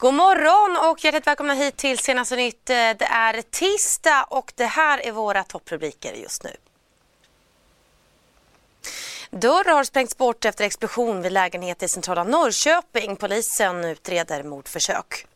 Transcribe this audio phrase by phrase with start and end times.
[0.00, 2.70] God morgon och hjärtligt välkomna hit till Senaste nytt.
[2.70, 6.50] Eh, det är tisdag och det här är våra topprubriker just nu.
[9.30, 13.16] Dörr har sprängts bort efter explosion vid lägenhet i centrala Norrköping.
[13.16, 15.26] Polisen utreder mordförsök.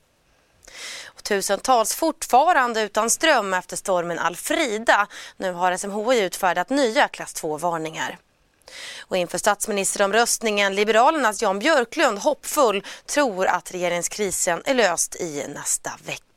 [1.05, 5.07] Och tusentals fortfarande utan ström efter stormen Alfrida.
[5.37, 8.19] Nu har SMHI utfärdat nya klass 2-varningar.
[9.09, 16.32] Och inför statsministeromröstningen Liberalernas Jan Björklund hoppfull tror att regeringskrisen är löst i nästa vecka.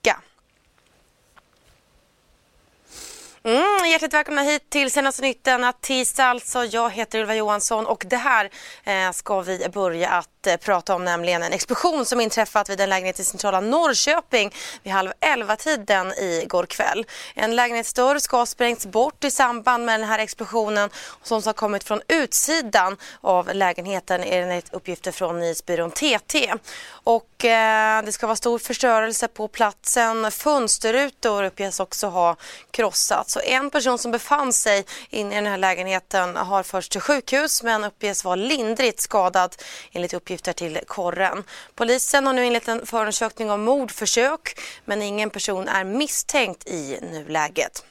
[3.45, 6.65] Mm, hjärtligt välkomna hit till senaste nytt denna tisdag alltså.
[6.65, 8.49] Jag heter Ylva Johansson och det här
[8.83, 12.89] eh, ska vi börja att eh, prata om nämligen en explosion som inträffat vid en
[12.89, 17.05] lägenhet i centrala Norrköping vid halv elva tiden igår kväll.
[17.33, 20.89] En lägenhetsdörr ska ha sprängts bort i samband med den här explosionen
[21.23, 26.53] som har kommit från utsidan av lägenheten enligt uppgifter från nyhetsbyrån TT.
[26.89, 30.31] Och eh, det ska vara stor förstörelse på platsen.
[30.31, 32.35] Fönsterrutor uppges också ha
[32.71, 33.34] krossats.
[33.35, 37.63] Så en person som befann sig inne i den här lägenheten har förts till sjukhus
[37.63, 39.55] men uppges vara lindrigt skadad
[39.91, 41.43] enligt uppgifter till korren.
[41.75, 47.83] Polisen har nu inlett en förundersökning om mordförsök men ingen person är misstänkt i nuläget.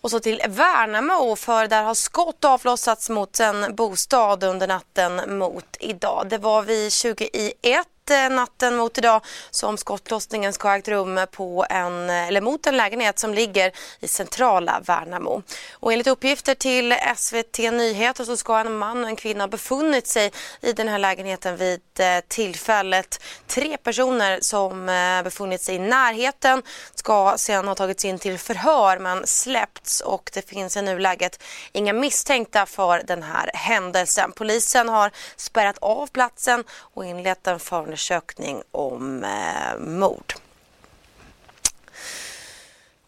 [0.00, 5.76] Och så till Värnamo för där har skott avlossats mot en bostad under natten mot
[5.80, 6.26] idag.
[6.30, 9.20] Det var vid 20 i 1 Eh, natten mot idag
[9.50, 13.72] som skottlossningen ska ha ägt rum på en, eh, eller mot en lägenhet som ligger
[14.00, 15.42] i centrala Värnamo.
[15.72, 20.06] Och enligt uppgifter till SVT Nyheter så ska en man och en kvinna ha befunnit
[20.06, 23.22] sig i den här lägenheten vid eh, tillfället.
[23.46, 24.86] Tre personer som
[25.24, 26.62] befunnit sig i närheten
[26.94, 31.92] ska sedan ha tagits in till förhör men släppts och det finns i nuläget inga
[31.92, 34.32] misstänkta för den här händelsen.
[34.32, 40.34] Polisen har spärrat av platsen och inlett en förundersökning förundersökning om eh, mord.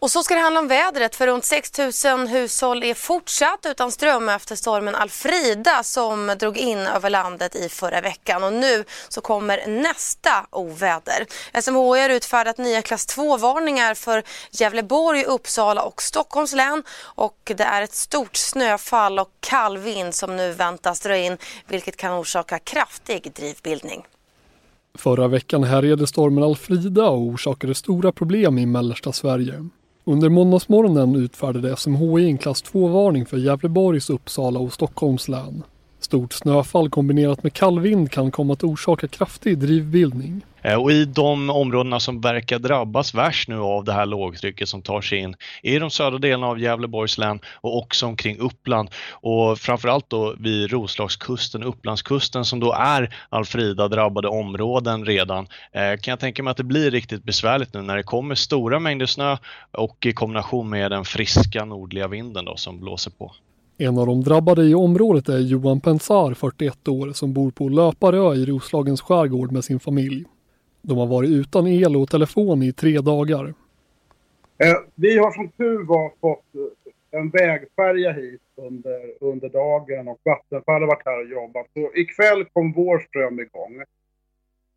[0.02, 3.92] Och så ska det handla om vädret för runt 6 000 hushåll är fortsatt utan
[3.92, 9.20] ström efter stormen Alfrida som drog in över landet i förra veckan och nu så
[9.20, 11.26] kommer nästa oväder.
[11.62, 17.82] SMHI har utfärdat nya klass 2-varningar för Gävleborg, Uppsala och Stockholms län och det är
[17.82, 23.32] ett stort snöfall och kall vind som nu väntas dra in vilket kan orsaka kraftig
[23.32, 24.04] drivbildning.
[24.94, 29.68] Förra veckan härjade stormen Alfrida och orsakade stora problem i mellersta Sverige.
[30.04, 35.62] Under måndagsmorgonen utfärdade SMHI en klass 2-varning för Gävleborgs, Uppsala och Stockholms län.
[36.10, 40.42] Stort snöfall kombinerat med kall vind kan komma att orsaka kraftig drivbildning.
[40.62, 44.82] Eh, och i de områdena som verkar drabbas värst nu av det här lågtrycket som
[44.82, 49.58] tar sig in i de södra delarna av Gävleborgs län och också omkring Uppland och
[49.58, 55.46] framförallt då vid Roslagskusten, Upplandskusten som då är Alfrida drabbade områden redan.
[55.72, 58.78] Eh, kan jag tänka mig att det blir riktigt besvärligt nu när det kommer stora
[58.78, 59.36] mängder snö
[59.70, 63.32] och i kombination med den friska nordliga vinden då som blåser på.
[63.82, 68.34] En av de drabbade i området är Johan Pensar, 41 år, som bor på Löparö
[68.34, 70.24] i Roslagens skärgård med sin familj.
[70.82, 73.54] De har varit utan el och telefon i tre dagar.
[74.58, 80.20] Eh, vi har som tur var fått eh, en vägfärja hit under, under dagen och
[80.24, 81.66] Vattenfall har varit här och jobbat.
[81.74, 83.82] Så ikväll kom vår ström igång.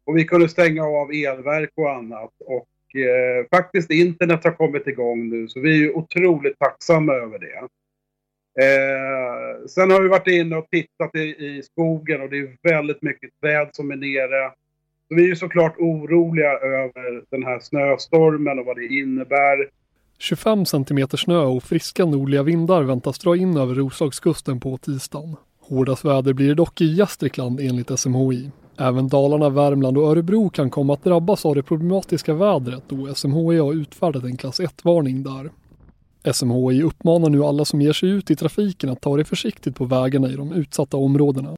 [0.06, 2.34] Och vi kunde stänga av elverk och annat.
[2.46, 7.68] Och eh, faktiskt internet har kommit igång nu så vi är otroligt tacksamma över det.
[8.62, 13.02] Eh, sen har vi varit inne och tittat i, i, skogen och det är väldigt
[13.02, 14.52] mycket träd som är nere.
[15.08, 19.70] Så vi är såklart oroliga över den här snöstormen och vad det innebär.
[20.18, 25.36] 25 centimeter snö och friska nordliga vindar väntas dra in över Roslagskusten på tisdagen.
[25.62, 28.52] Hårdast väder blir det dock i Gästrikland enligt SMHI.
[28.80, 33.58] Även Dalarna, Värmland och Örebro kan komma att drabbas av det problematiska vädret då SMHI
[33.58, 35.50] har utfärdat en klass 1-varning där.
[36.34, 39.86] SMHI uppmanar nu alla som ger sig ut i trafiken att ta det försiktigt på
[39.86, 41.56] vägarna i de utsatta områdena.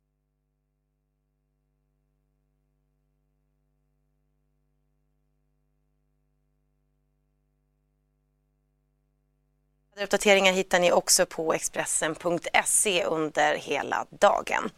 [10.04, 14.70] Uppdateringar hittar ni också på Expressen.se under hela dagen.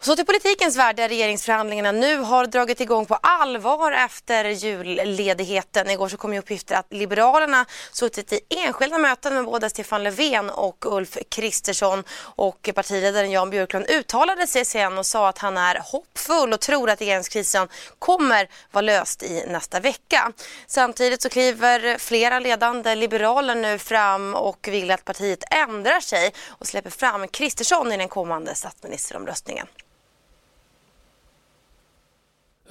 [0.00, 5.90] Så till politikens värld där regeringsförhandlingarna nu har dragit igång på allvar efter julledigheten.
[5.90, 10.50] Igår så kom ju uppgifter att Liberalerna suttit i enskilda möten med både Stefan Löfven
[10.50, 15.80] och Ulf Kristersson och partiledaren Jan Björklund uttalade sig sen och sa att han är
[15.84, 17.68] hoppfull och tror att regeringskrisen
[17.98, 20.32] kommer vara löst i nästa vecka.
[20.66, 26.66] Samtidigt så kliver flera ledande liberaler nu fram och vill att partiet ändrar sig och
[26.66, 29.66] släpper fram Kristersson i den kommande statsministeromröstningen.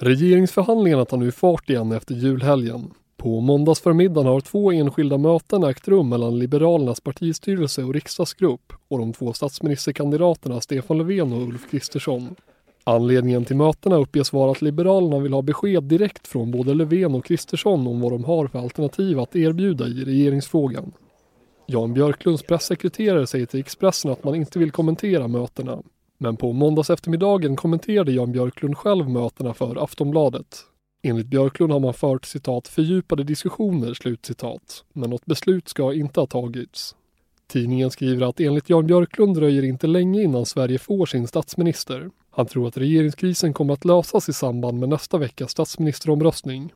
[0.00, 2.90] Regeringsförhandlingarna tar nu fart igen efter julhelgen.
[3.16, 9.12] På måndagsförmiddagen har två enskilda möten ägt rum mellan Liberalernas partistyrelse och riksdagsgrupp och de
[9.12, 12.34] två statsministerkandidaterna Stefan Löfven och Ulf Kristersson.
[12.84, 17.24] Anledningen till mötena uppges vara att Liberalerna vill ha besked direkt från både Löfven och
[17.24, 20.92] Kristersson om vad de har för alternativ att erbjuda i regeringsfrågan.
[21.66, 25.82] Jan Björklunds pressekreterare säger till Expressen att man inte vill kommentera mötena
[26.18, 30.64] men på måndags eftermiddagen kommenterade Jan Björklund själv mötena för Aftonbladet.
[31.02, 36.26] Enligt Björklund har man fört citat fördjupade diskussioner, slutcitat, men något beslut ska inte ha
[36.26, 36.94] tagits.
[37.46, 42.10] Tidningen skriver att enligt Jan Björklund dröjer inte länge innan Sverige får sin statsminister.
[42.30, 46.72] Han tror att regeringskrisen kommer att lösas i samband med nästa veckas statsministeromröstning.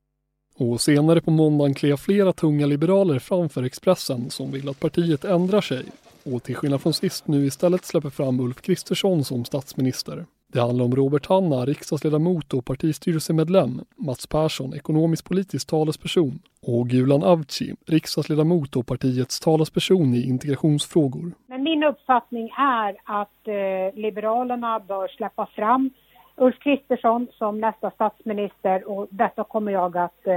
[0.57, 5.61] Och senare på måndagen klev flera tunga liberaler framför Expressen som vill att partiet ändrar
[5.61, 5.85] sig
[6.25, 10.27] och till skillnad från sist nu istället släpper fram Ulf Kristersson som statsminister.
[10.53, 17.23] Det handlar om Robert Hanna, riksdagsledamot och partistyrelsemedlem, Mats Persson, ekonomisk politisk talesperson och Gulan
[17.23, 21.33] Avci, riksdagsledamot och partiets talesperson i integrationsfrågor.
[21.47, 25.91] Men min uppfattning är att eh, Liberalerna bör släppa fram
[26.37, 30.35] Ulf Kristersson som nästa statsminister och detta kommer jag att eh,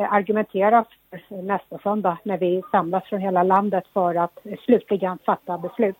[0.00, 0.84] Eh, argumentera
[1.28, 5.96] för nästa söndag när vi samlas från hela landet för att slutligen fatta beslut.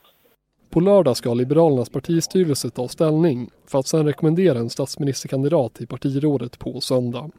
[0.70, 6.58] På lördag ska Liberalernas partistyrelse ta ställning för att sedan rekommendera en statsministerkandidat i partirådet
[6.58, 7.31] på söndag.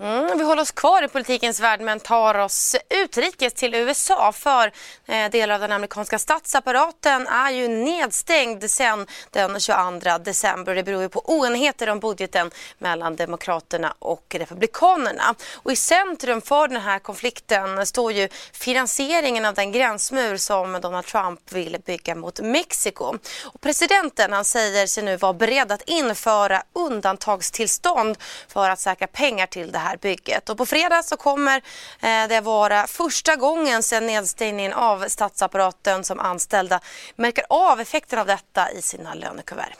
[0.00, 4.72] Mm, vi håller oss kvar i politikens värld men tar oss utrikes till USA för
[5.06, 10.74] eh, delar av den amerikanska statsapparaten är ju nedstängd sedan den 22 december.
[10.74, 15.34] Det beror ju på oenigheter om budgeten mellan Demokraterna och Republikanerna.
[15.54, 21.06] Och I centrum för den här konflikten står ju finansieringen av den gränsmur som Donald
[21.06, 23.18] Trump vill bygga mot Mexiko.
[23.44, 28.16] Och presidenten han säger sig nu vara beredd att införa undantagstillstånd
[28.48, 30.48] för att säkra pengar till det här här bygget.
[30.48, 36.20] Och på fredag så kommer eh, det vara första gången sedan nedstängningen av statsapparaten som
[36.20, 36.80] anställda
[37.16, 39.78] märker av effekten av detta i sina lönekuvert.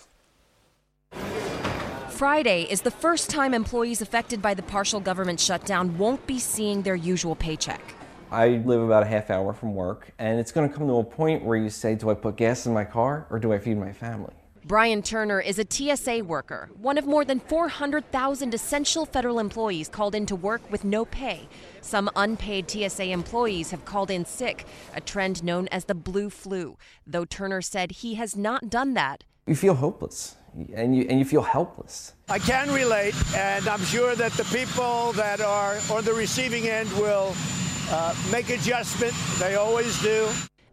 [2.10, 6.82] Friday is the first time employees affected by the partial government shutdown won't be seeing
[6.82, 7.80] their usual paycheck.
[8.30, 11.04] I live about a half hour from work, and it's going to come to a
[11.04, 13.78] point where you say, Do I put gas in my car or do I feed
[13.78, 14.34] my family?
[14.64, 20.14] Brian Turner is a TSA worker, one of more than 400,000 essential federal employees called
[20.14, 21.48] into work with no pay.
[21.80, 26.76] Some unpaid TSA employees have called in sick, a trend known as the blue flu,
[27.06, 29.24] though Turner said he has not done that.
[29.46, 30.36] You feel hopeless
[30.74, 32.14] and you, and you feel helpless.
[32.28, 36.90] I can relate, and I'm sure that the people that are on the receiving end
[36.92, 37.34] will
[37.90, 39.14] uh, make adjustment.
[39.38, 40.28] They always do.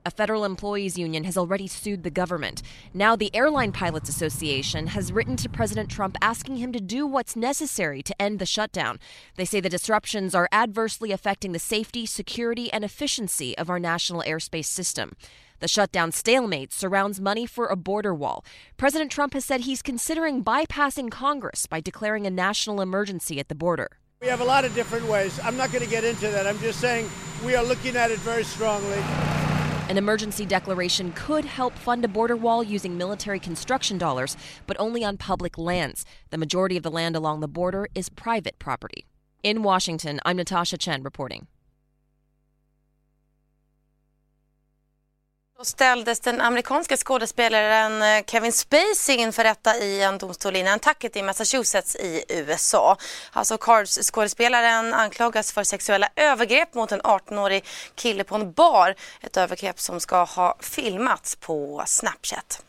[0.07, 2.61] A federal employees union has already sued the government.
[2.93, 7.35] Now, the Airline Pilots Association has written to President Trump asking him to do what's
[7.35, 8.99] necessary to end the shutdown.
[9.35, 14.21] They say the disruptions are adversely affecting the safety, security, and efficiency of our national
[14.21, 15.13] airspace system.
[15.57, 18.45] The shutdown stalemate surrounds money for a border wall.
[18.77, 23.55] President Trump has said he's considering bypassing Congress by declaring a national emergency at the
[23.55, 23.89] border.
[24.21, 25.39] We have a lot of different ways.
[25.43, 26.45] I'm not going to get into that.
[26.45, 27.09] I'm just saying
[27.43, 29.01] we are looking at it very strongly.
[29.87, 35.03] An emergency declaration could help fund a border wall using military construction dollars, but only
[35.03, 36.05] on public lands.
[36.31, 39.05] The majority of the land along the border is private property.
[39.43, 41.45] In Washington, I'm Natasha Chen reporting.
[45.57, 51.15] Då ställdes den amerikanska skådespelaren eh, Kevin Spacey inför rätta i en domstol i Nantucket
[51.15, 52.97] i Massachusetts i USA.
[53.31, 58.95] Alltså Cards-skådespelaren anklagas för sexuella övergrepp mot en 18-årig kille på en bar.
[59.21, 62.61] Ett övergrepp som ska ha filmats på Snapchat.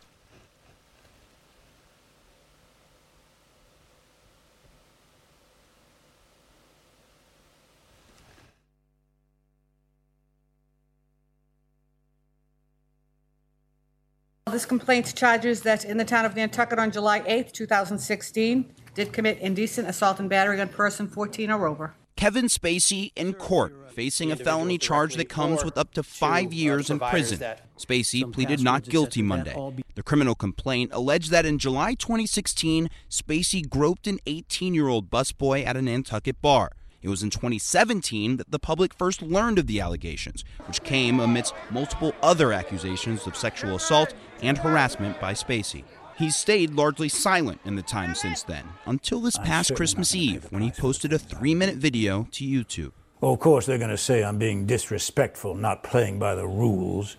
[14.52, 19.40] This complaint charges that in the town of Nantucket on July 8th, 2016, did commit
[19.40, 21.94] indecent assault and battery on person 14 or over.
[22.14, 26.90] Kevin Spacey in court, facing a felony charge that comes with up to five years
[26.90, 27.56] in prison.
[27.76, 29.56] Spacey pleaded not guilty Monday.
[29.96, 35.66] The criminal complaint alleged that in July 2016, Spacey groped an 18 year old busboy
[35.66, 36.70] at a Nantucket bar.
[37.02, 41.54] It was in 2017 that the public first learned of the allegations, which came amidst
[41.70, 44.12] multiple other accusations of sexual assault
[44.42, 45.84] and harassment by Spacey.
[46.16, 50.62] He's stayed largely silent in the time since then, until this past Christmas Eve when
[50.62, 52.92] he posted a three minute video to YouTube.
[53.20, 57.16] Well, of course, they're going to say I'm being disrespectful, not playing by the rules,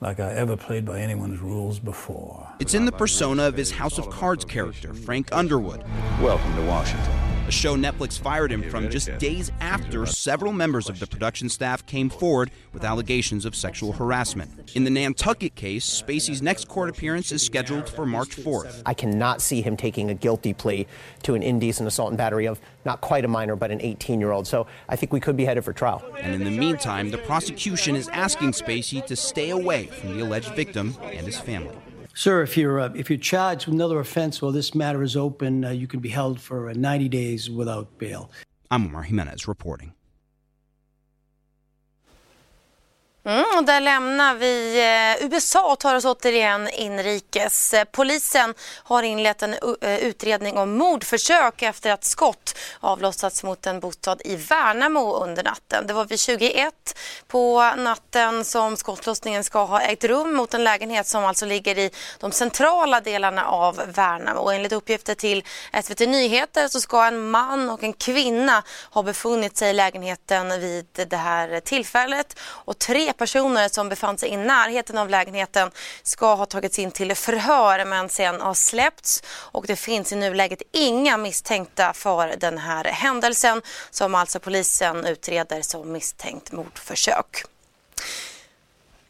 [0.00, 2.50] like I ever played by anyone's rules before.
[2.60, 5.82] It's in the persona of his House of Cards character, Frank Underwood.
[6.20, 7.33] Welcome to Washington.
[7.46, 11.84] A show Netflix fired him from just days after several members of the production staff
[11.84, 14.74] came forward with allegations of sexual harassment.
[14.74, 18.80] In the Nantucket case, Spacey's next court appearance is scheduled for March 4th.
[18.86, 20.86] I cannot see him taking a guilty plea
[21.24, 24.32] to an indecent assault and battery of not quite a minor, but an 18 year
[24.32, 24.46] old.
[24.46, 26.02] So I think we could be headed for trial.
[26.22, 30.54] And in the meantime, the prosecution is asking Spacey to stay away from the alleged
[30.54, 31.76] victim and his family.
[32.16, 35.64] Sir, if you're uh, if you're charged with another offense while this matter is open,
[35.64, 38.30] uh, you can be held for uh, 90 days without bail.
[38.70, 39.92] I'm Omar Jimenez reporting.
[43.26, 44.78] Mm, där lämnar vi
[45.20, 47.74] eh, USA och tar oss återigen inrikes.
[47.74, 53.80] Eh, polisen har inlett en eh, utredning om mordförsök efter att skott avlossats mot en
[53.80, 55.86] bostad i Värnamo under natten.
[55.86, 61.06] Det var vid 21 på natten som skottlossningen ska ha ägt rum mot en lägenhet
[61.06, 61.90] som alltså ligger i
[62.20, 64.40] de centrala delarna av Värnamo.
[64.40, 65.44] Och enligt uppgifter till
[65.82, 70.86] SVT Nyheter så ska en man och en kvinna ha befunnit sig i lägenheten vid
[71.08, 75.70] det här tillfället och tre personer som befann sig i närheten av lägenheten
[76.02, 80.62] ska ha tagits in till förhör men sen har släppts och det finns i nuläget
[80.72, 87.44] inga misstänkta för den här händelsen som alltså polisen utreder som misstänkt mordförsök.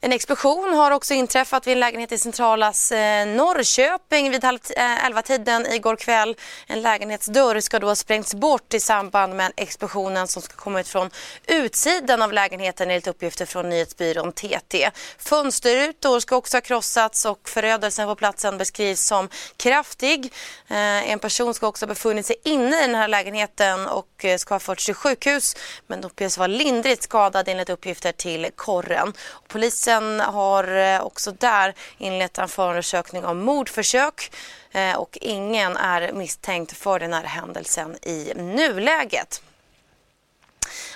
[0.05, 5.05] En explosion har också inträffat vid en lägenhet i centrala eh, Norrköping vid halv eh,
[5.05, 6.37] elva tiden igår kväll.
[6.67, 10.89] En lägenhetsdörr ska då ha sprängts bort i samband med explosionen som ska komma ut
[10.89, 11.11] från
[11.47, 14.91] utsidan av lägenheten enligt uppgifter från nyhetsbyrån TT.
[15.19, 20.33] Fönsterrutor ska också ha krossats och förödelsen på platsen beskrivs som kraftig.
[20.69, 24.37] Eh, en person ska också ha befunnit sig inne i den här lägenheten och eh,
[24.37, 25.57] ska ha förts till sjukhus
[25.87, 29.13] men uppges vara lindrigt skadad enligt uppgifter till korren.
[29.49, 34.33] Polisen Polisen har eh, också där inlett en förundersökning om mordförsök
[34.73, 39.43] eh, och ingen är misstänkt för den här händelsen i nuläget.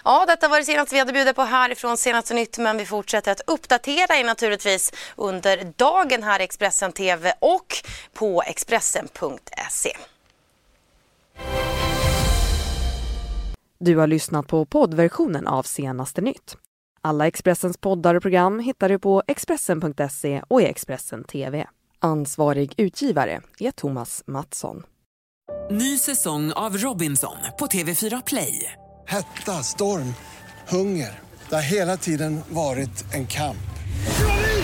[0.05, 3.33] Ja, detta var det senaste vi hade bjudit på härifrån Senaste Nytt men vi fortsätter
[3.33, 7.77] att uppdatera er naturligtvis under dagen här i Expressen TV och
[8.13, 9.97] på Expressen.se.
[13.79, 16.57] Du har lyssnat på poddversionen av Senaste Nytt.
[17.01, 21.67] Alla Expressens poddar och program hittar du på Expressen.se och i Expressen TV.
[21.99, 24.83] Ansvarig utgivare är Thomas Mattsson.
[25.71, 28.73] Ny säsong av Robinson på TV4 Play.
[29.07, 30.15] Hetta, storm,
[30.69, 31.19] hunger.
[31.49, 33.57] Det har hela tiden varit en kamp.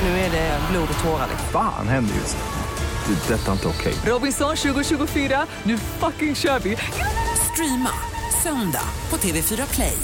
[0.02, 1.28] Nu är det blod och tårar.
[1.52, 2.44] Fan händer just det.
[3.06, 3.94] Det är detta inte okej.
[4.06, 6.76] Robinson 2024, nu fucking kör vi!
[7.52, 7.90] Streama
[8.42, 9.98] söndag på TV4 Play.